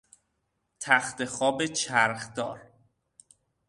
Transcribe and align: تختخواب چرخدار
تختخواب 0.79 1.65
چرخدار 1.65 2.61